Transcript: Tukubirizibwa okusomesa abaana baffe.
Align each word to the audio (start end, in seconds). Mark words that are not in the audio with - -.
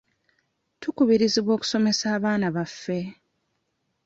Tukubirizibwa 0.81 1.51
okusomesa 1.57 2.05
abaana 2.17 2.47
baffe. 2.55 2.99